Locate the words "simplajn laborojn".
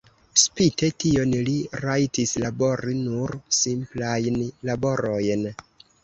3.59-5.45